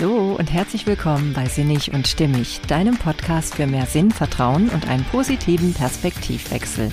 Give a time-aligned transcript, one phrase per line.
[0.00, 4.88] Hallo und herzlich willkommen bei Sinnig und Stimmig, deinem Podcast für mehr Sinn, Vertrauen und
[4.88, 6.90] einen positiven Perspektivwechsel.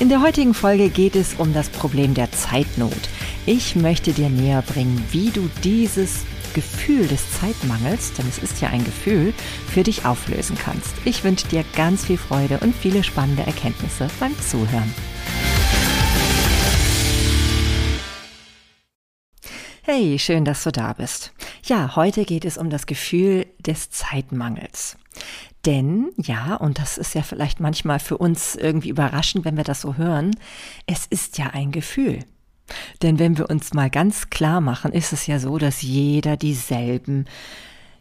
[0.00, 2.92] In der heutigen Folge geht es um das Problem der Zeitnot.
[3.46, 6.24] Ich möchte dir näher bringen, wie du dieses
[6.54, 9.32] Gefühl des Zeitmangels, denn es ist ja ein Gefühl,
[9.68, 10.92] für dich auflösen kannst.
[11.04, 14.92] Ich wünsche dir ganz viel Freude und viele spannende Erkenntnisse beim Zuhören.
[19.86, 21.34] Hey, schön, dass du da bist.
[21.66, 24.96] Ja, heute geht es um das Gefühl des Zeitmangels.
[25.66, 29.82] Denn, ja, und das ist ja vielleicht manchmal für uns irgendwie überraschend, wenn wir das
[29.82, 30.34] so hören,
[30.86, 32.20] es ist ja ein Gefühl.
[33.02, 37.26] Denn wenn wir uns mal ganz klar machen, ist es ja so, dass jeder dieselben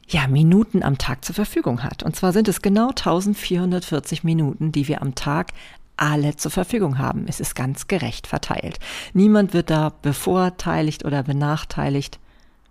[0.07, 2.01] ja, Minuten am Tag zur Verfügung hat.
[2.01, 5.51] Und zwar sind es genau 1440 Minuten, die wir am Tag
[5.97, 7.25] alle zur Verfügung haben.
[7.27, 8.79] Es ist ganz gerecht verteilt.
[9.13, 12.19] Niemand wird da bevorteiligt oder benachteiligt.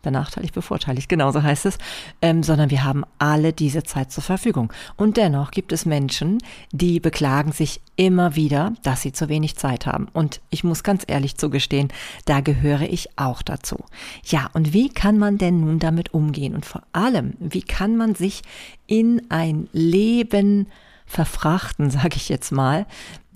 [0.03, 1.79] Benachteiligt, bevorteiligt, genauso heißt es,
[2.23, 4.73] ähm, sondern wir haben alle diese Zeit zur Verfügung.
[4.97, 6.39] Und dennoch gibt es Menschen,
[6.73, 10.09] die beklagen sich immer wieder, dass sie zu wenig Zeit haben.
[10.13, 11.93] Und ich muss ganz ehrlich zugestehen,
[12.25, 13.85] da gehöre ich auch dazu.
[14.25, 16.57] Ja, und wie kann man denn nun damit umgehen?
[16.57, 18.43] Und vor allem, wie kann man sich
[18.89, 20.67] in ein Leben
[21.13, 22.87] verfrachten, sage ich jetzt mal,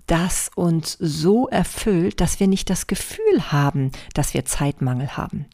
[0.06, 5.46] das uns so erfüllt, dass wir nicht das Gefühl haben, dass wir Zeitmangel haben.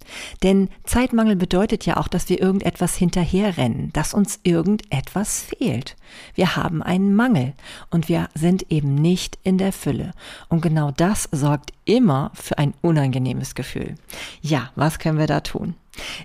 [0.42, 5.96] Denn Zeitmangel bedeutet ja auch, dass wir irgendetwas hinterherrennen, dass uns irgendetwas fehlt.
[6.34, 7.54] Wir haben einen Mangel
[7.90, 10.12] und wir sind eben nicht in der Fülle.
[10.48, 13.94] Und genau das sorgt immer für ein unangenehmes Gefühl.
[14.42, 15.74] Ja, was können wir da tun?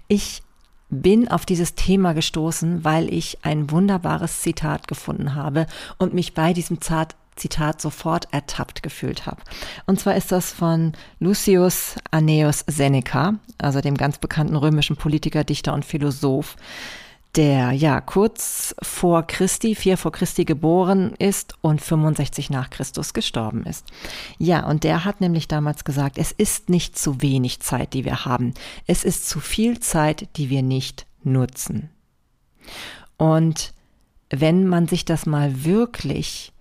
[0.09, 0.43] Ich
[0.89, 5.65] bin auf dieses Thema gestoßen, weil ich ein wunderbares Zitat gefunden habe
[5.97, 9.41] und mich bei diesem Zitat sofort ertappt gefühlt habe.
[9.85, 15.73] Und zwar ist das von Lucius Annaeus Seneca, also dem ganz bekannten römischen Politiker, Dichter
[15.73, 16.55] und Philosoph,
[17.37, 23.63] der ja kurz vor Christi, vier vor Christi geboren ist und 65 nach Christus gestorben
[23.65, 23.85] ist.
[24.39, 28.25] Ja, und der hat nämlich damals gesagt, es ist nicht zu wenig Zeit, die wir
[28.25, 28.53] haben.
[28.87, 31.89] Es ist zu viel Zeit, die wir nicht nutzen.
[33.17, 33.73] Und
[34.29, 36.51] wenn man sich das mal wirklich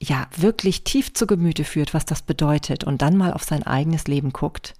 [0.00, 4.06] ja, wirklich tief zu Gemüte führt, was das bedeutet und dann mal auf sein eigenes
[4.06, 4.74] Leben guckt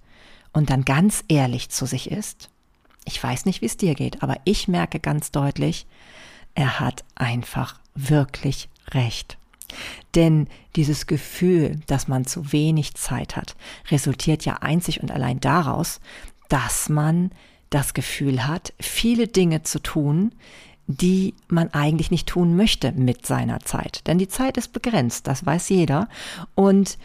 [0.53, 2.49] und dann ganz ehrlich zu sich ist,
[3.09, 5.87] ich weiß nicht, wie es dir geht, aber ich merke ganz deutlich,
[6.53, 9.39] er hat einfach wirklich recht.
[10.13, 13.55] Denn dieses Gefühl, dass man zu wenig Zeit hat,
[13.89, 16.01] resultiert ja einzig und allein daraus,
[16.49, 17.31] dass man
[17.71, 20.35] das Gefühl hat, viele Dinge zu tun,
[20.85, 24.05] die man eigentlich nicht tun möchte mit seiner Zeit.
[24.07, 26.09] Denn die Zeit ist begrenzt, das weiß jeder.
[26.53, 26.99] Und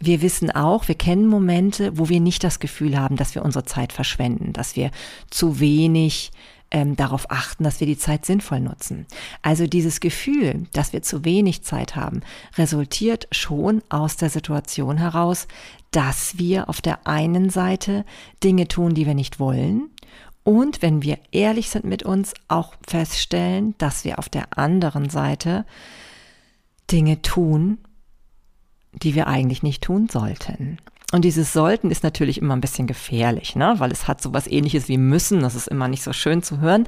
[0.00, 3.64] wir wissen auch, wir kennen Momente, wo wir nicht das Gefühl haben, dass wir unsere
[3.64, 4.90] Zeit verschwenden, dass wir
[5.30, 6.30] zu wenig
[6.70, 9.06] ähm, darauf achten, dass wir die Zeit sinnvoll nutzen.
[9.42, 12.22] Also dieses Gefühl, dass wir zu wenig Zeit haben,
[12.56, 15.48] resultiert schon aus der Situation heraus,
[15.90, 18.04] dass wir auf der einen Seite
[18.42, 19.90] Dinge tun, die wir nicht wollen
[20.44, 25.66] und wenn wir ehrlich sind mit uns, auch feststellen, dass wir auf der anderen Seite
[26.90, 27.78] Dinge tun,
[28.92, 30.78] die wir eigentlich nicht tun sollten.
[31.12, 33.74] Und dieses sollten ist natürlich immer ein bisschen gefährlich, ne?
[33.78, 36.86] weil es hat sowas ähnliches wie müssen, das ist immer nicht so schön zu hören.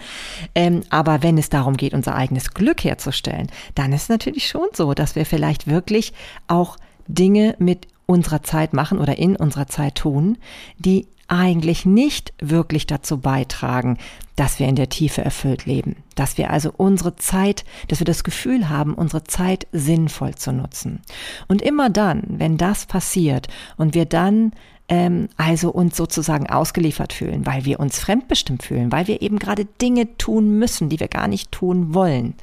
[0.54, 4.68] Ähm, aber wenn es darum geht, unser eigenes Glück herzustellen, dann ist es natürlich schon
[4.74, 6.12] so, dass wir vielleicht wirklich
[6.46, 6.76] auch
[7.08, 10.38] Dinge mit unserer Zeit machen oder in unserer Zeit tun,
[10.78, 13.98] die eigentlich nicht wirklich dazu beitragen,
[14.37, 18.25] dass wir in der Tiefe erfüllt leben, dass wir also unsere Zeit, dass wir das
[18.25, 21.00] Gefühl haben, unsere Zeit sinnvoll zu nutzen.
[21.48, 24.53] Und immer dann, wenn das passiert und wir dann
[24.88, 29.65] ähm, also uns sozusagen ausgeliefert fühlen, weil wir uns fremdbestimmt fühlen, weil wir eben gerade
[29.65, 32.34] Dinge tun müssen, die wir gar nicht tun wollen,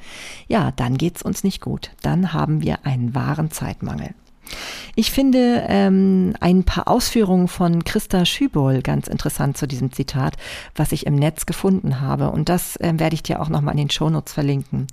[0.48, 1.90] ja, dann geht's uns nicht gut.
[2.02, 4.14] Dann haben wir einen wahren Zeitmangel.
[5.00, 10.36] Ich finde ähm, ein paar Ausführungen von Christa Schübol ganz interessant zu diesem Zitat,
[10.74, 12.30] was ich im Netz gefunden habe.
[12.30, 14.88] Und das äh, werde ich dir auch nochmal in den Shownotes verlinken.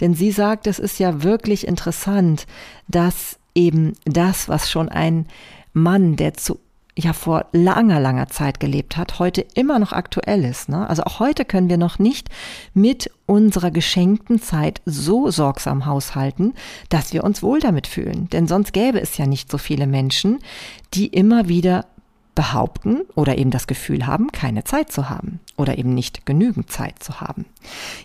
[0.00, 2.46] Denn sie sagt, es ist ja wirklich interessant,
[2.88, 5.26] dass eben das, was schon ein
[5.74, 6.58] Mann, der zu
[7.00, 10.68] ja vor langer, langer Zeit gelebt hat, heute immer noch aktuell ist.
[10.68, 10.88] Ne?
[10.88, 12.28] Also auch heute können wir noch nicht
[12.74, 16.54] mit unserer geschenkten Zeit so sorgsam haushalten,
[16.88, 18.28] dass wir uns wohl damit fühlen.
[18.30, 20.38] Denn sonst gäbe es ja nicht so viele Menschen,
[20.94, 21.86] die immer wieder
[22.40, 27.02] behaupten oder eben das Gefühl haben, keine Zeit zu haben oder eben nicht genügend Zeit
[27.02, 27.44] zu haben.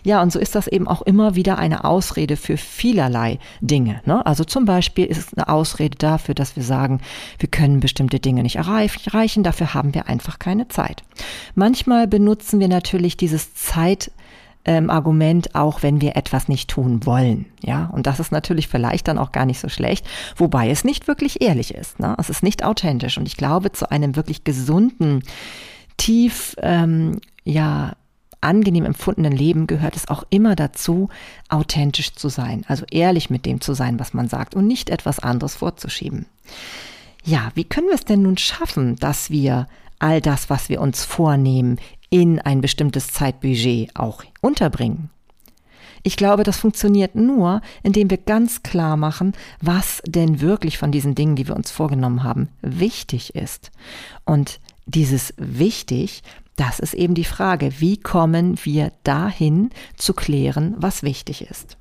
[0.04, 4.02] Ja, und so ist das eben auch immer wieder eine Ausrede für vielerlei Dinge.
[4.04, 4.26] Ne?
[4.26, 7.00] Also zum Beispiel ist es eine Ausrede dafür, dass wir sagen,
[7.38, 11.02] wir können bestimmte Dinge nicht erreichen, dafür haben wir einfach keine Zeit.
[11.54, 14.10] Manchmal benutzen wir natürlich dieses Zeit
[14.66, 17.46] ähm, Argument, auch wenn wir etwas nicht tun wollen.
[17.62, 21.08] Ja, und das ist natürlich vielleicht dann auch gar nicht so schlecht, wobei es nicht
[21.08, 22.00] wirklich ehrlich ist.
[22.00, 22.14] Ne?
[22.18, 23.16] Es ist nicht authentisch.
[23.16, 25.22] Und ich glaube, zu einem wirklich gesunden,
[25.96, 27.92] tief, ähm, ja,
[28.40, 31.08] angenehm empfundenen Leben gehört es auch immer dazu,
[31.48, 35.18] authentisch zu sein, also ehrlich mit dem zu sein, was man sagt und nicht etwas
[35.18, 36.26] anderes vorzuschieben.
[37.24, 39.66] Ja, wie können wir es denn nun schaffen, dass wir
[39.98, 41.78] all das, was wir uns vornehmen,
[42.10, 45.10] in ein bestimmtes Zeitbudget auch unterbringen.
[46.02, 51.16] Ich glaube, das funktioniert nur, indem wir ganz klar machen, was denn wirklich von diesen
[51.16, 53.72] Dingen, die wir uns vorgenommen haben, wichtig ist.
[54.24, 56.22] Und dieses wichtig,
[56.54, 61.76] das ist eben die Frage, wie kommen wir dahin zu klären, was wichtig ist.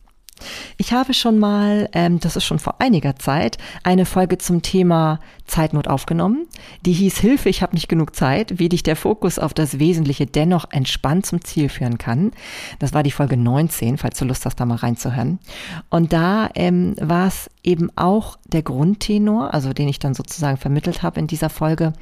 [0.77, 5.19] Ich habe schon mal, ähm, das ist schon vor einiger Zeit, eine Folge zum Thema
[5.45, 6.47] Zeitnot aufgenommen.
[6.85, 10.25] Die hieß Hilfe, ich habe nicht genug Zeit, wie dich der Fokus auf das Wesentliche
[10.25, 12.31] dennoch entspannt zum Ziel führen kann.
[12.79, 15.39] Das war die Folge 19, falls du Lust hast, da mal reinzuhören.
[15.89, 21.01] Und da ähm, war es eben auch der Grundtenor, also den ich dann sozusagen vermittelt
[21.01, 21.93] habe in dieser Folge,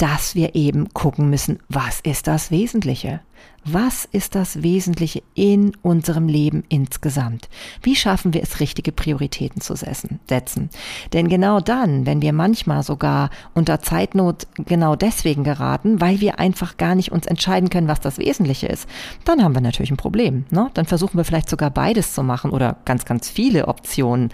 [0.00, 3.20] dass wir eben gucken müssen, was ist das Wesentliche?
[3.66, 7.50] Was ist das Wesentliche in unserem Leben insgesamt?
[7.82, 10.70] Wie schaffen wir es, richtige Prioritäten zu setzen?
[11.12, 16.78] Denn genau dann, wenn wir manchmal sogar unter Zeitnot genau deswegen geraten, weil wir einfach
[16.78, 18.88] gar nicht uns entscheiden können, was das Wesentliche ist,
[19.26, 20.46] dann haben wir natürlich ein Problem.
[20.48, 20.70] Ne?
[20.72, 24.30] Dann versuchen wir vielleicht sogar beides zu machen oder ganz, ganz viele Optionen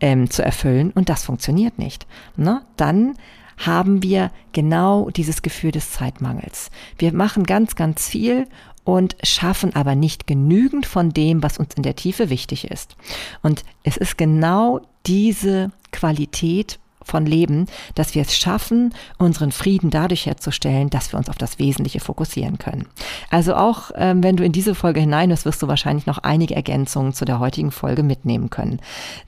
[0.00, 2.06] ähm, zu erfüllen und das funktioniert nicht.
[2.36, 2.60] Ne?
[2.76, 3.14] Dann
[3.56, 6.70] haben wir genau dieses Gefühl des Zeitmangels.
[6.98, 8.46] Wir machen ganz, ganz viel
[8.84, 12.96] und schaffen aber nicht genügend von dem, was uns in der Tiefe wichtig ist.
[13.42, 20.26] Und es ist genau diese Qualität von Leben, dass wir es schaffen, unseren Frieden dadurch
[20.26, 22.86] herzustellen, dass wir uns auf das Wesentliche fokussieren können.
[23.30, 27.12] Also auch ähm, wenn du in diese Folge hineinhörst, wirst du wahrscheinlich noch einige Ergänzungen
[27.12, 28.80] zu der heutigen Folge mitnehmen können.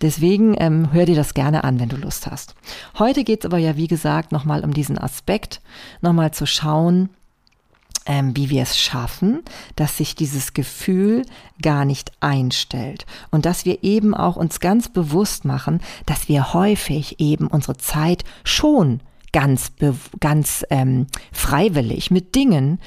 [0.02, 2.54] Deswegen ähm, hör dir das gerne an, wenn du Lust hast.
[2.98, 5.60] Heute geht es aber ja, wie gesagt, nochmal um diesen Aspekt,
[6.00, 7.10] nochmal zu schauen,
[8.08, 9.42] ähm, wie wir es schaffen,
[9.76, 11.22] dass sich dieses Gefühl
[11.62, 17.20] gar nicht einstellt und dass wir eben auch uns ganz bewusst machen, dass wir häufig
[17.20, 19.00] eben unsere Zeit schon
[19.32, 19.72] ganz
[20.20, 22.80] ganz ähm, freiwillig mit Dingen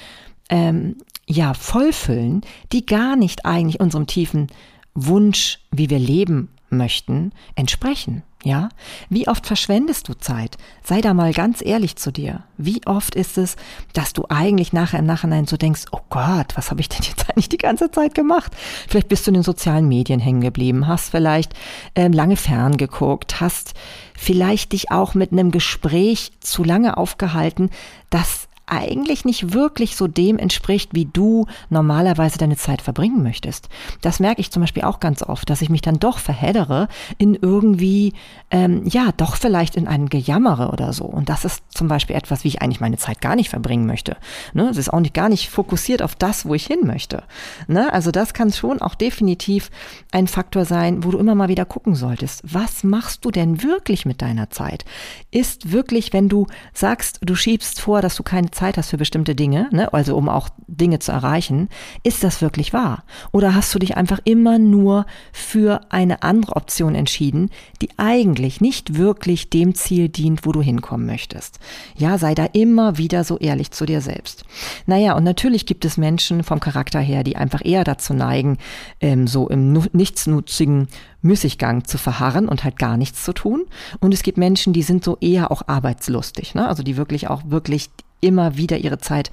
[0.49, 0.97] ähm,
[1.27, 2.41] ja vollfüllen,
[2.71, 4.47] die gar nicht eigentlich unserem tiefen
[4.95, 8.23] Wunsch, wie wir leben möchten, entsprechen.
[8.43, 8.69] Ja?
[9.09, 10.57] Wie oft verschwendest du Zeit?
[10.83, 12.43] Sei da mal ganz ehrlich zu dir.
[12.57, 13.55] Wie oft ist es,
[13.93, 17.29] dass du eigentlich nachher im Nachhinein so denkst, oh Gott, was habe ich denn jetzt
[17.29, 18.51] eigentlich die ganze Zeit gemacht?
[18.87, 21.53] Vielleicht bist du in den sozialen Medien hängen geblieben, hast vielleicht
[21.95, 23.73] ähm, lange ferngeguckt, hast
[24.17, 27.69] vielleicht dich auch mit einem Gespräch zu lange aufgehalten,
[28.09, 33.67] das eigentlich nicht wirklich so dem entspricht, wie du normalerweise deine Zeit verbringen möchtest.
[33.99, 36.87] Das merke ich zum Beispiel auch ganz oft, dass ich mich dann doch verheddere
[37.17, 38.13] in irgendwie,
[38.49, 41.03] ähm, ja, doch vielleicht in einen Gejammere oder so.
[41.03, 44.15] Und das ist zum Beispiel etwas, wie ich eigentlich meine Zeit gar nicht verbringen möchte.
[44.53, 44.69] Ne?
[44.69, 47.23] Es ist auch nicht gar nicht fokussiert auf das, wo ich hin möchte.
[47.67, 47.91] Ne?
[47.91, 49.69] Also das kann schon auch definitiv
[50.13, 52.41] ein Faktor sein, wo du immer mal wieder gucken solltest.
[52.43, 54.85] Was machst du denn wirklich mit deiner Zeit?
[55.29, 58.97] Ist wirklich, wenn du sagst, du schiebst vor, dass du keine Zeit Zeit hast für
[58.97, 61.67] bestimmte Dinge, ne, also um auch Dinge zu erreichen,
[62.03, 63.03] ist das wirklich wahr?
[63.31, 67.49] Oder hast du dich einfach immer nur für eine andere Option entschieden,
[67.81, 71.59] die eigentlich nicht wirklich dem Ziel dient, wo du hinkommen möchtest?
[71.95, 74.45] Ja, sei da immer wieder so ehrlich zu dir selbst.
[74.85, 78.59] Naja, und natürlich gibt es Menschen vom Charakter her, die einfach eher dazu neigen,
[78.99, 80.87] ähm, so im nichtsnutzigen
[81.23, 83.65] Müßiggang zu verharren und halt gar nichts zu tun.
[83.99, 86.67] Und es gibt Menschen, die sind so eher auch arbeitslustig, ne?
[86.67, 87.89] also die wirklich auch wirklich
[88.21, 89.31] immer wieder ihre Zeit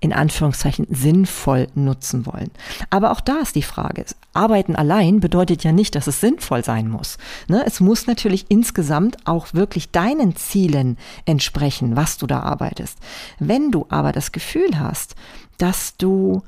[0.00, 2.50] in Anführungszeichen sinnvoll nutzen wollen.
[2.88, 6.88] Aber auch da ist die Frage, arbeiten allein bedeutet ja nicht, dass es sinnvoll sein
[6.88, 7.18] muss.
[7.48, 7.62] Ne?
[7.66, 12.98] Es muss natürlich insgesamt auch wirklich deinen Zielen entsprechen, was du da arbeitest.
[13.38, 15.16] Wenn du aber das Gefühl hast,
[15.58, 16.42] dass du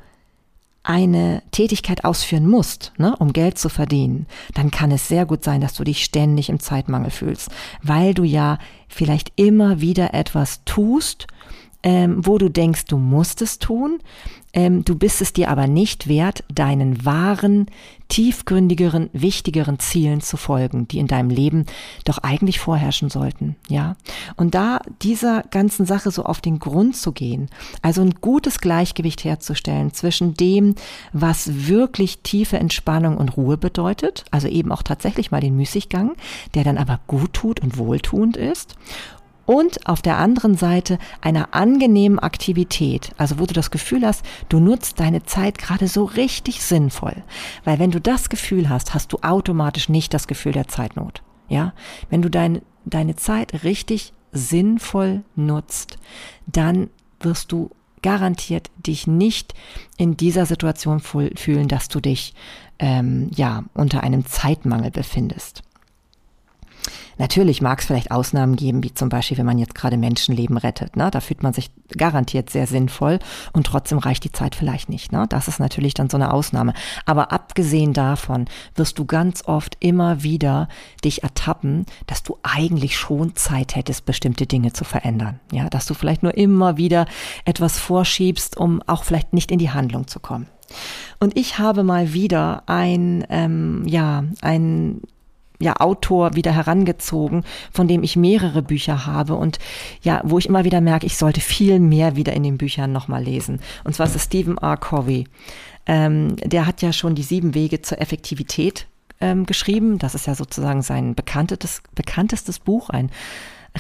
[0.82, 5.60] eine Tätigkeit ausführen musst, ne, um Geld zu verdienen, dann kann es sehr gut sein,
[5.60, 7.50] dass du dich ständig im Zeitmangel fühlst,
[7.82, 8.58] weil du ja
[8.88, 11.28] vielleicht immer wieder etwas tust,
[11.82, 13.98] ähm, wo du denkst, du musst es tun,
[14.54, 17.66] ähm, du bist es dir aber nicht wert, deinen wahren,
[18.08, 21.64] tiefgründigeren, wichtigeren Zielen zu folgen, die in deinem Leben
[22.04, 23.96] doch eigentlich vorherrschen sollten, ja.
[24.36, 27.48] Und da dieser ganzen Sache so auf den Grund zu gehen,
[27.80, 30.74] also ein gutes Gleichgewicht herzustellen zwischen dem,
[31.14, 36.12] was wirklich tiefe Entspannung und Ruhe bedeutet, also eben auch tatsächlich mal den Müßiggang,
[36.54, 38.76] der dann aber gut tut und wohltuend ist,
[39.46, 44.60] und auf der anderen Seite einer angenehmen Aktivität, also wo du das Gefühl hast, du
[44.60, 47.22] nutzt deine Zeit gerade so richtig sinnvoll.
[47.64, 51.22] Weil wenn du das Gefühl hast, hast du automatisch nicht das Gefühl der Zeitnot.
[51.48, 51.74] Ja,
[52.08, 55.98] wenn du dein, deine Zeit richtig sinnvoll nutzt,
[56.46, 56.88] dann
[57.20, 57.70] wirst du
[58.02, 59.54] garantiert dich nicht
[59.96, 62.34] in dieser Situation fühlen, dass du dich
[62.78, 65.62] ähm, ja unter einem Zeitmangel befindest.
[67.18, 70.96] Natürlich mag es vielleicht Ausnahmen geben, wie zum Beispiel, wenn man jetzt gerade Menschenleben rettet.
[70.96, 71.10] Ne?
[71.10, 73.18] Da fühlt man sich garantiert sehr sinnvoll
[73.52, 75.12] und trotzdem reicht die Zeit vielleicht nicht.
[75.12, 75.26] Ne?
[75.28, 76.72] Das ist natürlich dann so eine Ausnahme.
[77.06, 80.68] Aber abgesehen davon wirst du ganz oft immer wieder
[81.04, 85.40] dich ertappen, dass du eigentlich schon Zeit hättest, bestimmte Dinge zu verändern.
[85.52, 87.06] Ja, dass du vielleicht nur immer wieder
[87.44, 90.46] etwas vorschiebst, um auch vielleicht nicht in die Handlung zu kommen.
[91.20, 95.02] Und ich habe mal wieder ein, ähm, ja, ein
[95.62, 99.58] ja, Autor wieder herangezogen, von dem ich mehrere Bücher habe und
[100.02, 103.22] ja, wo ich immer wieder merke, ich sollte viel mehr wieder in den Büchern nochmal
[103.22, 103.60] lesen.
[103.84, 104.76] Und zwar ist es Stephen R.
[104.76, 105.26] Covey.
[105.86, 108.86] Ähm, der hat ja schon die sieben Wege zur Effektivität
[109.20, 109.98] ähm, geschrieben.
[109.98, 113.10] Das ist ja sozusagen sein bekanntestes, bekanntestes Buch, ein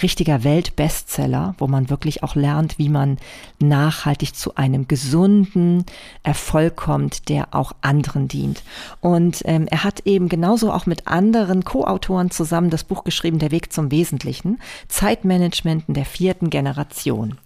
[0.00, 3.18] richtiger Weltbestseller, wo man wirklich auch lernt, wie man
[3.58, 5.84] nachhaltig zu einem gesunden
[6.22, 8.62] Erfolg kommt, der auch anderen dient.
[9.00, 13.50] Und ähm, er hat eben genauso auch mit anderen Co-Autoren zusammen das Buch geschrieben, Der
[13.50, 14.58] Weg zum Wesentlichen,
[14.88, 17.36] Zeitmanagement in der vierten Generation.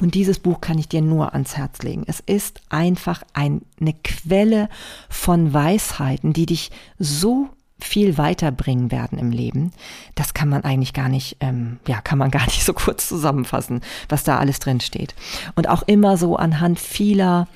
[0.00, 2.04] Und dieses Buch kann ich dir nur ans Herz legen.
[2.06, 4.68] Es ist einfach ein, eine Quelle
[5.08, 7.48] von Weisheiten, die dich so
[7.80, 9.72] viel weiterbringen werden im Leben,
[10.14, 13.80] das kann man eigentlich gar nicht, ähm, ja, kann man gar nicht so kurz zusammenfassen,
[14.08, 15.14] was da alles drin steht.
[15.54, 17.48] Und auch immer so anhand vieler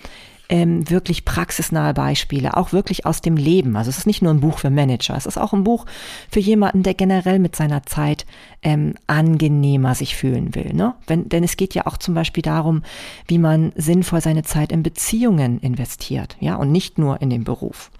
[0.48, 3.76] ähm, wirklich praxisnahe Beispiele, auch wirklich aus dem Leben.
[3.76, 5.86] Also es ist nicht nur ein Buch für Manager, es ist auch ein Buch
[6.30, 8.26] für jemanden, der generell mit seiner Zeit
[8.62, 10.72] ähm, angenehmer sich fühlen will.
[10.72, 10.94] Ne?
[11.06, 12.82] Wenn, denn es geht ja auch zum Beispiel darum,
[13.26, 17.90] wie man sinnvoll seine Zeit in Beziehungen investiert, ja, und nicht nur in den Beruf.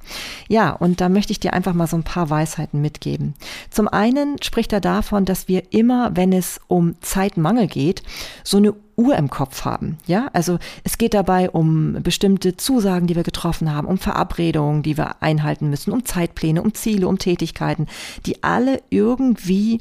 [0.49, 3.35] Ja, und da möchte ich dir einfach mal so ein paar Weisheiten mitgeben.
[3.71, 8.03] Zum einen spricht er davon, dass wir immer, wenn es um Zeitmangel geht,
[8.45, 9.99] so eine Uhr im Kopf haben.
[10.07, 14.97] Ja, also es geht dabei um bestimmte Zusagen, die wir getroffen haben, um Verabredungen, die
[14.97, 17.87] wir einhalten müssen, um Zeitpläne, um Ziele, um Tätigkeiten,
[18.27, 19.81] die alle irgendwie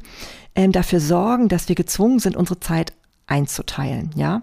[0.54, 2.92] ähm, dafür sorgen, dass wir gezwungen sind, unsere Zeit
[3.26, 4.10] einzuteilen.
[4.14, 4.42] Ja,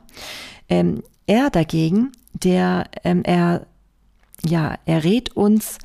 [0.69, 3.65] ähm, er dagegen, der ähm, er
[4.45, 5.79] ja, er rät uns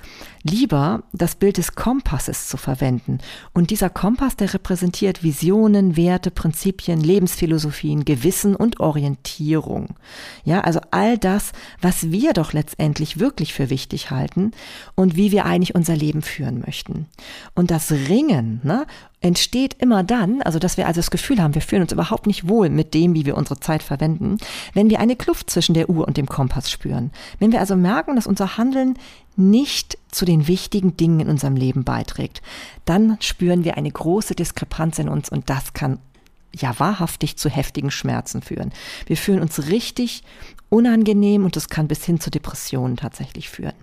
[0.45, 3.19] lieber, das Bild des Kompasses zu verwenden.
[3.55, 9.97] Und dieser Kompass, der repräsentiert Visionen, Werte, Prinzipien, Lebensphilosophien, Gewissen und Orientierung.
[10.45, 14.53] Ja, also all das, was wir doch letztendlich wirklich für wichtig halten
[14.95, 17.07] und wie wir eigentlich unser Leben führen möchten.
[17.55, 18.87] Und das Ringen ne,
[19.25, 22.47] entsteht immer dann, also dass wir also das Gefühl haben, wir fühlen uns überhaupt nicht
[22.47, 24.37] wohl mit dem, wie wir unsere Zeit verwenden,
[24.75, 27.11] wenn wir eine Kluft zwischen der Uhr und dem Kompass spüren.
[27.39, 28.99] Wenn wir also merken, dass unser Handeln
[29.37, 32.43] nicht zu den wichtigen Dingen in unserem Leben beiträgt,
[32.85, 35.99] dann spüren wir eine große Diskrepanz in uns und das kann
[36.55, 38.73] ja wahrhaftig zu heftigen Schmerzen führen.
[39.07, 40.23] Wir fühlen uns richtig
[40.69, 43.75] unangenehm und das kann bis hin zu Depressionen tatsächlich führen.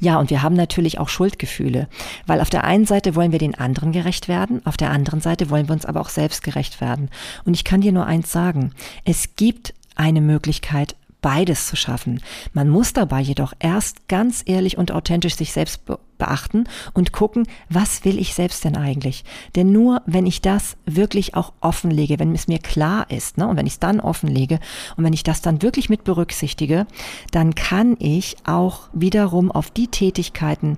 [0.00, 1.88] Ja, und wir haben natürlich auch Schuldgefühle,
[2.26, 5.50] weil auf der einen Seite wollen wir den anderen gerecht werden, auf der anderen Seite
[5.50, 7.08] wollen wir uns aber auch selbst gerecht werden.
[7.44, 8.72] Und ich kann dir nur eins sagen,
[9.04, 12.20] es gibt eine Möglichkeit, beides zu schaffen.
[12.52, 17.46] Man muss dabei jedoch erst ganz ehrlich und authentisch sich selbst be beachten und gucken,
[17.70, 19.24] was will ich selbst denn eigentlich?
[19.56, 23.56] Denn nur wenn ich das wirklich auch offenlege, wenn es mir klar ist, ne, und
[23.56, 24.60] wenn ich es dann offenlege
[24.98, 26.86] und wenn ich das dann wirklich mit berücksichtige,
[27.30, 30.76] dann kann ich auch wiederum auf die Tätigkeiten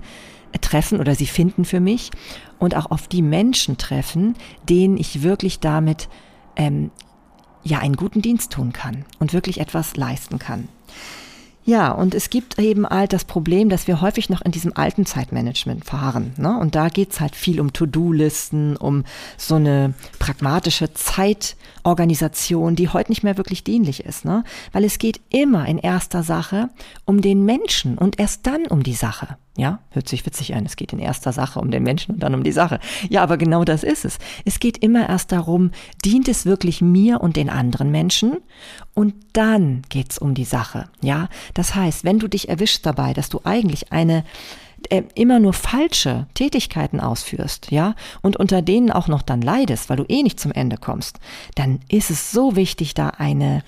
[0.60, 2.12] treffen oder sie finden für mich
[2.60, 4.34] und auch auf die Menschen treffen,
[4.68, 6.08] denen ich wirklich damit
[6.56, 6.90] ähm,
[7.64, 10.68] ja einen guten Dienst tun kann und wirklich etwas leisten kann.
[11.64, 15.06] Ja, und es gibt eben halt das Problem, dass wir häufig noch in diesem alten
[15.06, 16.32] Zeitmanagement fahren.
[16.36, 16.58] Ne?
[16.58, 19.04] Und da geht's halt viel um To-Do-Listen, um
[19.36, 20.92] so eine pragmatische
[21.82, 24.24] Zeitorganisation, die heute nicht mehr wirklich dienlich ist.
[24.24, 24.44] Ne?
[24.72, 26.70] Weil es geht immer in erster Sache
[27.04, 29.36] um den Menschen und erst dann um die Sache.
[29.56, 30.64] Ja, hört sich witzig an.
[30.64, 32.80] Es geht in erster Sache um den Menschen und dann um die Sache.
[33.10, 34.18] Ja, aber genau das ist es.
[34.44, 35.72] Es geht immer erst darum,
[36.04, 38.38] dient es wirklich mir und den anderen Menschen?
[38.94, 40.88] Und dann geht's um die Sache.
[41.02, 44.24] Ja, das heißt, wenn du dich erwischst dabei, dass du eigentlich eine
[45.14, 50.04] immer nur falsche Tätigkeiten ausführst, ja, und unter denen auch noch dann leidest, weil du
[50.08, 51.18] eh nicht zum Ende kommst,
[51.54, 53.62] dann ist es so wichtig, da eine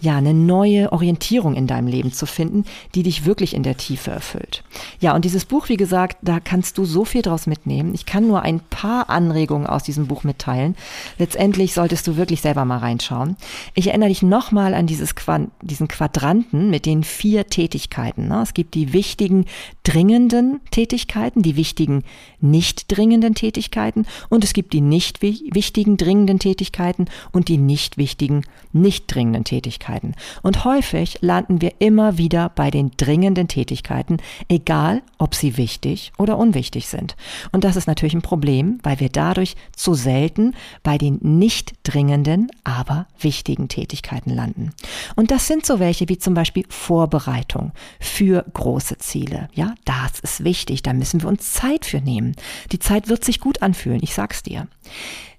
[0.00, 4.10] ja, eine neue Orientierung in deinem Leben zu finden, die dich wirklich in der Tiefe
[4.10, 4.62] erfüllt.
[5.00, 7.94] Ja, und dieses Buch, wie gesagt, da kannst du so viel draus mitnehmen.
[7.94, 10.76] Ich kann nur ein paar Anregungen aus diesem Buch mitteilen.
[11.18, 13.36] Letztendlich solltest du wirklich selber mal reinschauen.
[13.74, 18.28] Ich erinnere dich nochmal an dieses Quant diesen Quadranten mit den vier Tätigkeiten.
[18.28, 18.42] Ne?
[18.42, 19.46] Es gibt die wichtigen,
[19.82, 22.02] dringenden Tätigkeiten, die wichtigen,
[22.40, 28.44] nicht dringenden Tätigkeiten und es gibt die nicht wichtigen, dringenden Tätigkeiten und die nicht wichtigen,
[28.72, 29.83] nicht dringenden Tätigkeiten.
[29.84, 30.14] Tätigkeiten.
[30.42, 36.38] Und häufig landen wir immer wieder bei den dringenden Tätigkeiten, egal ob sie wichtig oder
[36.38, 37.16] unwichtig sind.
[37.52, 42.50] Und das ist natürlich ein Problem, weil wir dadurch zu selten bei den nicht dringenden,
[42.64, 44.72] aber wichtigen Tätigkeiten landen.
[45.16, 49.48] Und das sind so welche wie zum Beispiel Vorbereitung für große Ziele.
[49.54, 50.82] Ja, das ist wichtig.
[50.82, 52.34] Da müssen wir uns Zeit für nehmen.
[52.72, 54.00] Die Zeit wird sich gut anfühlen.
[54.02, 54.66] Ich sag's dir.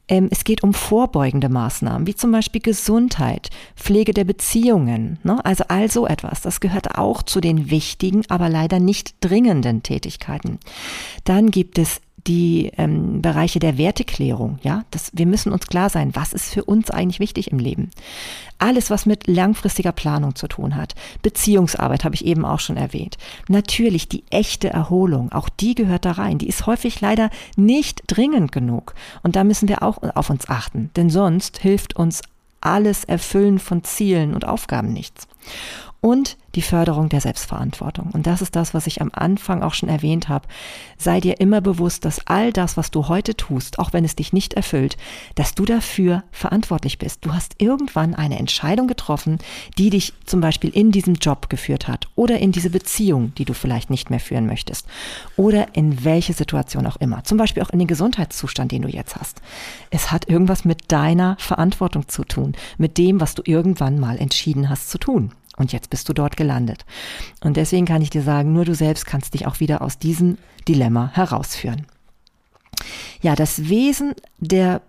[0.07, 5.19] Ähm, es geht um vorbeugende Maßnahmen, wie zum Beispiel Gesundheit, Pflege der Beziehungen.
[5.23, 5.43] Ne?
[5.43, 6.41] Also all so etwas.
[6.41, 10.59] Das gehört auch zu den wichtigen, aber leider nicht dringenden Tätigkeiten.
[11.23, 14.59] Dann gibt es die ähm, Bereiche der Werteklärung.
[14.63, 17.91] Ja, das, wir müssen uns klar sein, was ist für uns eigentlich wichtig im Leben.
[18.57, 20.95] Alles, was mit langfristiger Planung zu tun hat.
[21.21, 23.17] Beziehungsarbeit habe ich eben auch schon erwähnt.
[23.47, 26.37] Natürlich die echte Erholung, auch die gehört da rein.
[26.37, 28.95] Die ist häufig leider nicht dringend genug.
[29.21, 32.21] Und da müssen wir auch auf uns achten, denn sonst hilft uns
[32.61, 35.27] alles Erfüllen von Zielen und Aufgaben nichts
[36.05, 38.11] und die Förderung der Selbstverantwortung.
[38.13, 40.47] Und das ist das, was ich am Anfang auch schon erwähnt habe.
[40.99, 44.31] Sei dir immer bewusst, dass all das, was du heute tust, auch wenn es dich
[44.31, 44.97] nicht erfüllt,
[45.33, 47.25] dass du dafür verantwortlich bist.
[47.25, 49.39] Du hast irgendwann eine Entscheidung getroffen,
[49.79, 53.55] die dich zum Beispiel in diesem Job geführt hat oder in diese Beziehung, die du
[53.55, 54.85] vielleicht nicht mehr führen möchtest
[55.37, 57.23] oder in welche Situation auch immer.
[57.23, 59.41] Zum Beispiel auch in den Gesundheitszustand, den du jetzt hast.
[59.89, 64.69] Es hat irgendwas mit deiner Verantwortung zu tun, mit dem, was du irgendwann mal entschieden
[64.69, 65.31] hast zu tun.
[65.57, 66.85] Und jetzt bist du dort gelandet.
[67.41, 70.37] Und deswegen kann ich dir sagen, nur du selbst kannst dich auch wieder aus diesem
[70.67, 71.85] Dilemma herausführen.
[73.21, 74.81] Ja, das Wesen der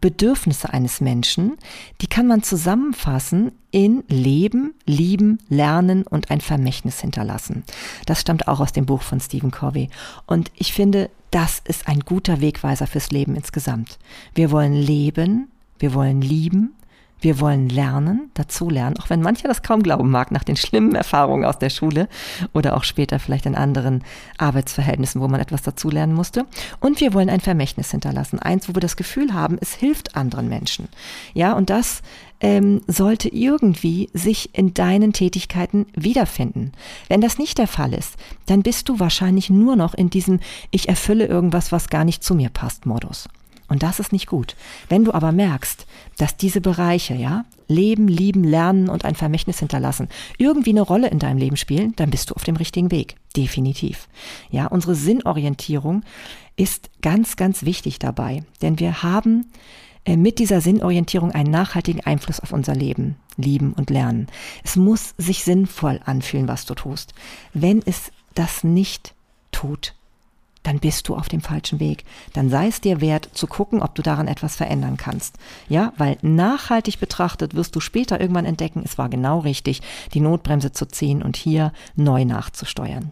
[0.00, 1.56] Bedürfnisse eines Menschen,
[2.00, 7.62] die kann man zusammenfassen in Leben, Lieben, Lernen und ein Vermächtnis hinterlassen.
[8.04, 9.88] Das stammt auch aus dem Buch von Stephen Covey.
[10.26, 13.98] Und ich finde, das ist ein guter Wegweiser fürs Leben insgesamt.
[14.34, 15.48] Wir wollen leben,
[15.78, 16.74] wir wollen lieben,
[17.22, 21.44] wir wollen lernen, dazulernen, auch wenn mancher das kaum glauben mag nach den schlimmen Erfahrungen
[21.44, 22.08] aus der Schule
[22.52, 24.02] oder auch später vielleicht in anderen
[24.38, 26.46] Arbeitsverhältnissen, wo man etwas dazulernen musste.
[26.80, 30.48] Und wir wollen ein Vermächtnis hinterlassen, eins, wo wir das Gefühl haben, es hilft anderen
[30.48, 30.88] Menschen.
[31.34, 32.02] Ja, und das
[32.40, 36.72] ähm, sollte irgendwie sich in deinen Tätigkeiten wiederfinden.
[37.08, 40.88] Wenn das nicht der Fall ist, dann bist du wahrscheinlich nur noch in diesem Ich
[40.88, 43.28] erfülle irgendwas, was gar nicht zu mir passt Modus.
[43.72, 44.54] Und das ist nicht gut.
[44.90, 45.86] Wenn du aber merkst,
[46.18, 51.18] dass diese Bereiche, ja, Leben, Lieben, Lernen und ein Vermächtnis hinterlassen, irgendwie eine Rolle in
[51.18, 53.16] deinem Leben spielen, dann bist du auf dem richtigen Weg.
[53.34, 54.08] Definitiv.
[54.50, 56.02] Ja, unsere Sinnorientierung
[56.54, 59.46] ist ganz, ganz wichtig dabei, denn wir haben
[60.04, 64.26] äh, mit dieser Sinnorientierung einen nachhaltigen Einfluss auf unser Leben, Lieben und Lernen.
[64.64, 67.14] Es muss sich sinnvoll anfühlen, was du tust.
[67.54, 69.14] Wenn es das nicht
[69.50, 69.94] tut,
[70.62, 72.04] dann bist du auf dem falschen Weg.
[72.32, 75.36] Dann sei es dir wert zu gucken, ob du daran etwas verändern kannst.
[75.68, 79.82] Ja, weil nachhaltig betrachtet wirst du später irgendwann entdecken, es war genau richtig,
[80.14, 83.10] die Notbremse zu ziehen und hier neu nachzusteuern.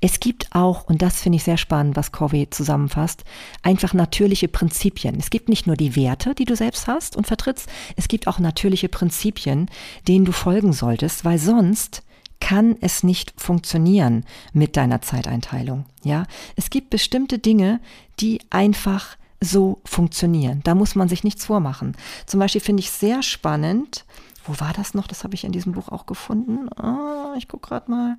[0.00, 3.24] Es gibt auch, und das finde ich sehr spannend, was Covey zusammenfasst,
[3.62, 5.16] einfach natürliche Prinzipien.
[5.18, 8.38] Es gibt nicht nur die Werte, die du selbst hast und vertrittst, es gibt auch
[8.38, 9.68] natürliche Prinzipien,
[10.08, 12.02] denen du folgen solltest, weil sonst
[12.42, 15.86] kann es nicht funktionieren mit deiner Zeiteinteilung.
[16.02, 16.26] Ja,
[16.56, 17.78] es gibt bestimmte Dinge,
[18.18, 20.60] die einfach so funktionieren.
[20.64, 21.96] Da muss man sich nichts vormachen.
[22.26, 24.04] Zum Beispiel finde ich sehr spannend.
[24.44, 25.06] Wo war das noch?
[25.06, 26.68] Das habe ich in diesem Buch auch gefunden.
[26.76, 28.16] Ah, ich gucke gerade mal.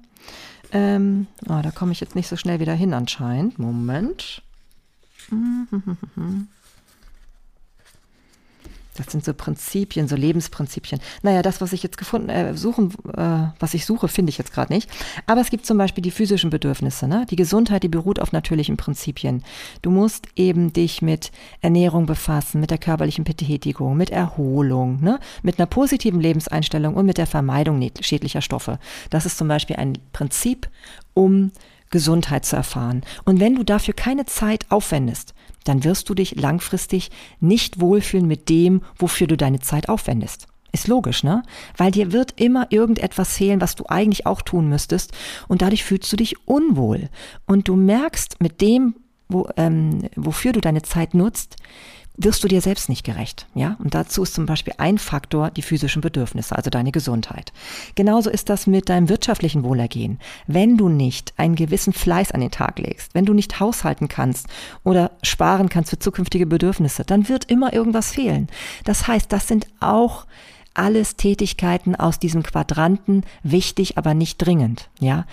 [0.72, 3.60] Ähm, oh, da komme ich jetzt nicht so schnell wieder hin anscheinend.
[3.60, 4.42] Moment.
[8.96, 11.02] Das sind so Prinzipien, so Lebensprinzipien.
[11.22, 14.54] Naja, das, was ich jetzt gefunden, äh, suchen, äh, was ich suche, finde ich jetzt
[14.54, 14.90] gerade nicht.
[15.26, 17.08] Aber es gibt zum Beispiel die physischen Bedürfnisse.
[17.08, 17.26] Ne?
[17.30, 19.44] Die Gesundheit, die beruht auf natürlichen Prinzipien.
[19.82, 25.20] Du musst eben dich mit Ernährung befassen, mit der körperlichen Betätigung, mit Erholung, ne?
[25.42, 28.80] mit einer positiven Lebenseinstellung und mit der Vermeidung schädlicher Stoffe.
[29.10, 30.70] Das ist zum Beispiel ein Prinzip,
[31.14, 31.52] um
[31.94, 33.04] Gesundheit zu erfahren.
[33.24, 38.50] Und wenn du dafür keine Zeit aufwendest, dann wirst du dich langfristig nicht wohlfühlen mit
[38.50, 40.48] dem, wofür du deine Zeit aufwendest.
[40.72, 41.44] Ist logisch, ne?
[41.78, 45.12] Weil dir wird immer irgendetwas fehlen, was du eigentlich auch tun müsstest
[45.48, 47.10] und dadurch fühlst du dich unwohl.
[47.46, 48.96] Und du merkst mit dem,
[49.30, 51.58] wo, ähm, wofür du deine Zeit nutzt,
[52.16, 53.48] wirst du dir selbst nicht gerecht.
[53.56, 53.76] Ja?
[53.80, 57.52] Und dazu ist zum Beispiel ein Faktor die physischen Bedürfnisse, also deine Gesundheit.
[57.96, 60.20] Genauso ist das mit deinem wirtschaftlichen Wohlergehen.
[60.46, 64.48] Wenn du nicht einen gewissen Fleiß an den Tag legst, wenn du nicht haushalten kannst
[64.84, 68.48] oder sparen kannst für zukünftige Bedürfnisse, dann wird immer irgendwas fehlen.
[68.84, 70.26] Das heißt, das sind auch
[70.76, 74.90] alles Tätigkeiten aus diesem Quadranten wichtig, aber nicht dringend.
[75.00, 75.26] Ja,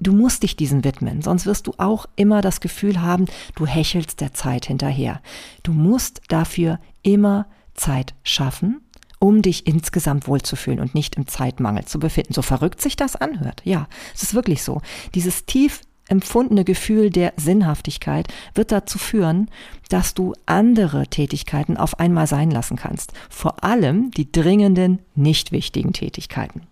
[0.00, 4.20] Du musst dich diesen widmen, sonst wirst du auch immer das Gefühl haben, du hechelst
[4.20, 5.20] der Zeit hinterher.
[5.62, 8.80] Du musst dafür immer Zeit schaffen,
[9.18, 12.34] um dich insgesamt wohlzufühlen und nicht im Zeitmangel zu befinden.
[12.34, 13.62] So verrückt sich das anhört.
[13.64, 14.82] Ja, es ist wirklich so.
[15.14, 19.50] Dieses tief empfundene Gefühl der Sinnhaftigkeit wird dazu führen,
[19.88, 23.12] dass du andere Tätigkeiten auf einmal sein lassen kannst.
[23.30, 26.62] Vor allem die dringenden, nicht wichtigen Tätigkeiten.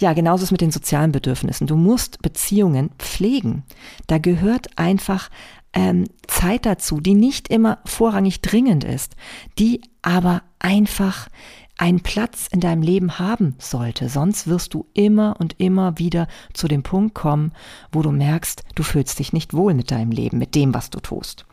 [0.00, 1.66] Ja, genauso ist es mit den sozialen Bedürfnissen.
[1.66, 3.64] Du musst Beziehungen pflegen.
[4.06, 5.30] Da gehört einfach
[5.72, 9.16] ähm, Zeit dazu, die nicht immer vorrangig dringend ist,
[9.58, 11.28] die aber einfach
[11.76, 14.08] einen Platz in deinem Leben haben sollte.
[14.08, 17.52] Sonst wirst du immer und immer wieder zu dem Punkt kommen,
[17.90, 21.00] wo du merkst, du fühlst dich nicht wohl mit deinem Leben, mit dem, was du
[21.00, 21.46] tust.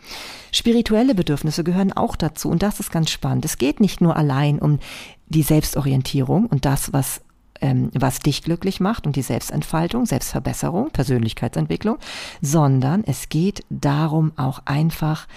[0.51, 3.45] Spirituelle Bedürfnisse gehören auch dazu und das ist ganz spannend.
[3.45, 4.79] Es geht nicht nur allein um
[5.27, 7.21] die Selbstorientierung und das, was
[7.61, 11.97] ähm, was dich glücklich macht und die Selbstentfaltung, Selbstverbesserung, Persönlichkeitsentwicklung,
[12.41, 15.27] sondern es geht darum auch einfach,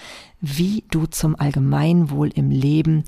[0.41, 3.03] wie du zum Allgemeinwohl im Leben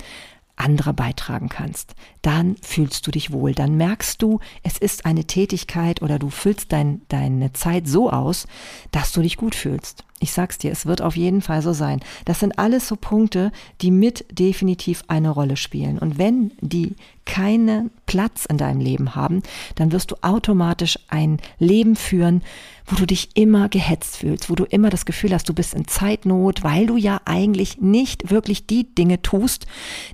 [0.57, 1.95] anderer beitragen kannst.
[2.21, 3.53] Dann fühlst du dich wohl.
[3.53, 8.47] Dann merkst du, es ist eine Tätigkeit oder du füllst dein, deine Zeit so aus,
[8.91, 10.03] dass du dich gut fühlst.
[10.19, 11.99] Ich sag's dir, es wird auf jeden Fall so sein.
[12.25, 13.51] Das sind alles so Punkte,
[13.82, 15.99] die mit definitiv eine Rolle spielen.
[15.99, 19.43] Und wenn die keinen Platz in deinem Leben haben,
[19.75, 22.41] dann wirst du automatisch ein Leben führen,
[22.88, 25.88] wo du dich immer gehetzt fühlst, wo du immer das Gefühl hast, du bist in
[25.88, 29.67] Zeitnot, weil du ja eigentlich nicht wirklich die Dinge tust,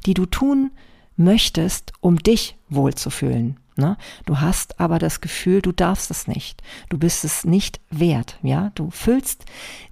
[0.06, 0.72] die du tun
[1.16, 3.58] möchtest, um dich wohlzufühlen.
[3.76, 3.98] Ne?
[4.26, 6.62] Du hast aber das Gefühl, du darfst es nicht.
[6.90, 8.38] Du bist es nicht wert.
[8.44, 9.46] Ja, du füllst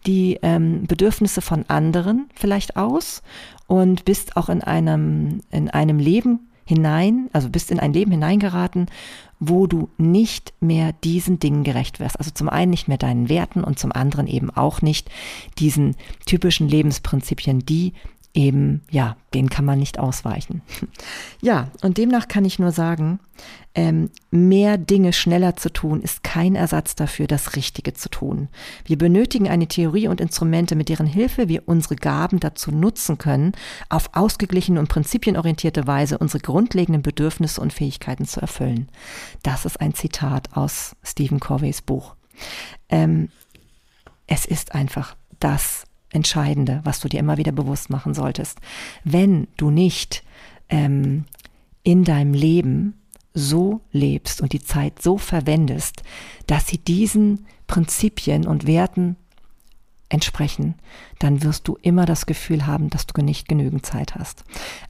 [0.06, 3.24] die ähm, Bedürfnisse von anderen vielleicht aus
[3.68, 8.88] und bist auch in einem in einem Leben hinein, also bist in ein Leben hineingeraten,
[9.40, 12.20] wo du nicht mehr diesen Dingen gerecht wirst.
[12.20, 15.10] Also zum einen nicht mehr deinen Werten und zum anderen eben auch nicht
[15.58, 17.94] diesen typischen Lebensprinzipien, die
[18.34, 20.62] eben, ja, den kann man nicht ausweichen.
[21.44, 23.20] Ja, und demnach kann ich nur sagen,
[23.74, 28.48] ähm, mehr Dinge schneller zu tun, ist kein Ersatz dafür, das Richtige zu tun.
[28.86, 33.54] Wir benötigen eine Theorie und Instrumente, mit deren Hilfe wir unsere Gaben dazu nutzen können,
[33.90, 38.88] auf ausgeglichene und prinzipienorientierte Weise unsere grundlegenden Bedürfnisse und Fähigkeiten zu erfüllen.
[39.42, 42.16] Das ist ein Zitat aus Stephen Corveys Buch.
[42.90, 43.30] Ähm,
[44.28, 48.60] es ist einfach das Entscheidende, was du dir immer wieder bewusst machen solltest.
[49.04, 50.24] Wenn du nicht
[50.70, 51.26] ähm,
[51.84, 52.96] in deinem Leben
[53.34, 56.04] so lebst und die Zeit so verwendest,
[56.48, 59.16] dass sie diesen Prinzipien und Werten
[60.10, 60.76] entsprechen,
[61.20, 64.44] dann wirst du immer das Gefühl haben, dass du nicht genügend Zeit hast.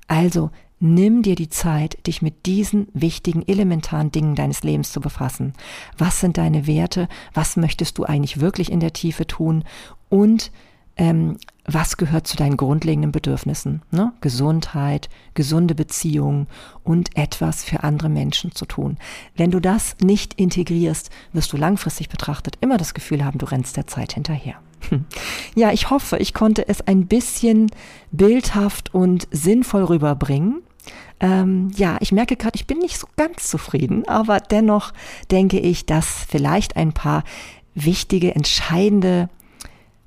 [0.08, 5.54] Also nimm dir die Zeit, dich mit diesen wichtigen, elementaren Dingen deines Lebens zu befassen.
[5.98, 7.08] Was sind deine Werte?
[7.34, 9.64] Was möchtest du eigentlich wirklich in der Tiefe tun?
[10.10, 10.52] Und
[10.98, 13.82] ähm, was gehört zu deinen grundlegenden Bedürfnissen?
[13.92, 14.14] Ne?
[14.22, 16.48] Gesundheit, gesunde Beziehungen
[16.84, 18.98] und etwas für andere Menschen zu tun.
[19.36, 23.78] Wenn du das nicht integrierst, wirst du langfristig betrachtet immer das Gefühl haben, du rennst
[23.78, 24.56] der Zeit hinterher.
[25.54, 27.70] Ja, ich hoffe, ich konnte es ein bisschen
[28.12, 30.62] bildhaft und sinnvoll rüberbringen.
[31.20, 34.94] Ähm, ja, ich merke gerade, ich bin nicht so ganz zufrieden, aber dennoch
[35.30, 37.24] denke ich, dass vielleicht ein paar
[37.76, 39.30] wichtige, entscheidende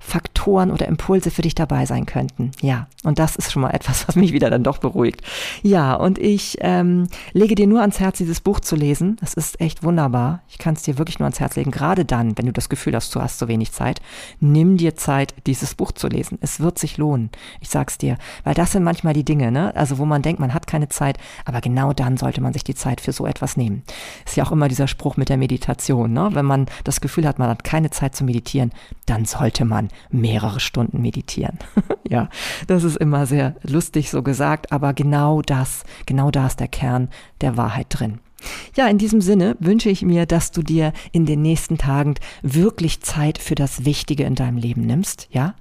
[0.06, 2.50] Faktoren oder Impulse für dich dabei sein könnten.
[2.60, 5.22] Ja, und das ist schon mal etwas, was mich wieder dann doch beruhigt.
[5.62, 9.16] Ja, und ich ähm, lege dir nur ans Herz, dieses Buch zu lesen.
[9.20, 10.42] Das ist echt wunderbar.
[10.48, 11.70] Ich kann es dir wirklich nur ans Herz legen.
[11.70, 14.02] Gerade dann, wenn du das Gefühl hast, du hast so wenig Zeit,
[14.40, 16.38] nimm dir Zeit, dieses Buch zu lesen.
[16.42, 17.30] Es wird sich lohnen.
[17.60, 19.74] Ich sag's dir, weil das sind manchmal die Dinge, ne?
[19.74, 22.74] Also wo man denkt, man hat keine Zeit, aber genau dann sollte man sich die
[22.74, 23.82] Zeit für so etwas nehmen.
[24.26, 26.28] Ist ja auch immer dieser Spruch mit der Meditation, ne?
[26.32, 28.70] Wenn man das Gefühl hat, man hat keine Zeit zu meditieren,
[29.06, 31.58] dann sollte man mehrere Stunden meditieren.
[32.08, 32.28] ja,
[32.66, 37.08] das ist immer sehr lustig so gesagt, aber genau das, genau da ist der Kern
[37.40, 38.20] der Wahrheit drin.
[38.76, 43.00] Ja, in diesem Sinne wünsche ich mir, dass du dir in den nächsten Tagen wirklich
[43.00, 45.54] Zeit für das Wichtige in deinem Leben nimmst, ja?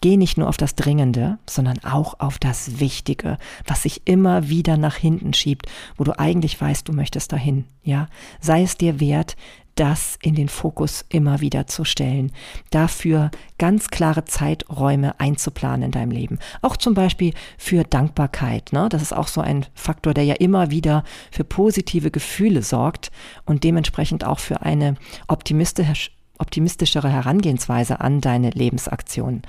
[0.00, 4.76] Geh nicht nur auf das Dringende, sondern auch auf das Wichtige, was sich immer wieder
[4.76, 5.66] nach hinten schiebt,
[5.96, 8.08] wo du eigentlich weißt, du möchtest dahin, ja?
[8.40, 9.36] Sei es dir wert,
[9.80, 12.32] das in den Fokus immer wieder zu stellen,
[12.68, 16.38] dafür ganz klare Zeiträume einzuplanen in deinem Leben.
[16.60, 18.74] Auch zum Beispiel für Dankbarkeit.
[18.74, 18.90] Ne?
[18.90, 23.10] Das ist auch so ein Faktor, der ja immer wieder für positive Gefühle sorgt
[23.46, 24.96] und dementsprechend auch für eine
[25.28, 29.42] optimistische optimistischere Herangehensweise an deine Lebensaktionen.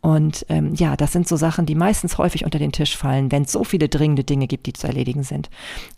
[0.00, 3.42] Und ähm, ja, das sind so Sachen, die meistens häufig unter den Tisch fallen, wenn
[3.42, 5.50] es so viele dringende Dinge gibt, die zu erledigen sind.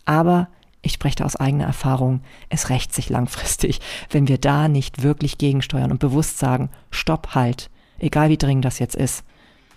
[0.05, 0.47] Aber
[0.81, 5.37] ich spreche da aus eigener Erfahrung, es rächt sich langfristig, wenn wir da nicht wirklich
[5.37, 9.23] gegensteuern und bewusst sagen, stopp, halt, egal wie dringend das jetzt ist.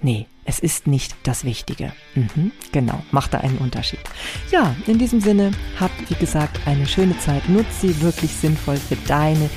[0.01, 1.93] Nee, es ist nicht das Wichtige.
[2.15, 4.01] Mhm, genau, macht da einen Unterschied.
[4.51, 7.49] Ja, in diesem Sinne, habt, wie gesagt, eine schöne Zeit.
[7.49, 9.49] Nutzt sie wirklich sinnvoll für deine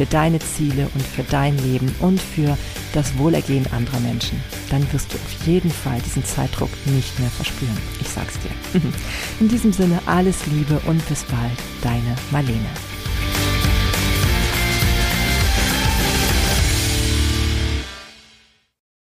[0.00, 2.56] für deine Ziele und für dein Leben und für
[2.94, 7.76] das Wohlergehen anderer Menschen, dann wirst du auf jeden Fall diesen Zeitdruck nicht mehr verspüren.
[8.00, 8.80] Ich sag's dir.
[9.40, 12.70] In diesem Sinne alles Liebe und bis bald, deine Marlene.